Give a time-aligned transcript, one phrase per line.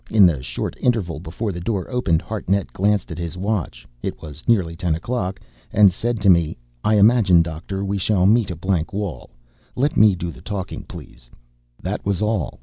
[0.09, 4.43] In the short interval before the door opened, Hartnett glanced at his watch (it was
[4.47, 5.39] nearly ten o'clock),
[5.71, 9.29] and said to me: "I imagine, Doctor, we shall meet a blank wall.
[9.75, 11.29] Let me do the talking, please."
[11.83, 12.59] That was all.